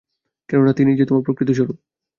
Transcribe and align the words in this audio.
কেননা 0.49 0.73
তিনিই 0.73 0.97
যে 0.97 1.05
তোমার 1.05 1.23
প্রকৃত 1.23 1.49
স্বরূপ। 1.51 1.77